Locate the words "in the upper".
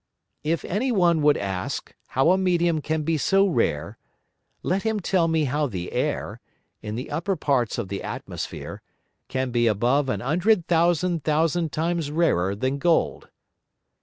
6.81-7.35